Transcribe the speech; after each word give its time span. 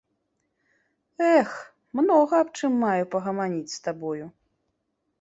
Эх, 1.33 1.51
многа 2.01 2.33
аб 2.47 2.51
чым 2.57 2.71
маю 2.87 3.03
пагаманіць 3.15 3.73
з 3.79 3.81
табою. 3.89 4.25